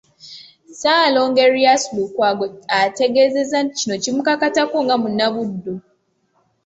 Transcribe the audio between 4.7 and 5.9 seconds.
nga munnabuddu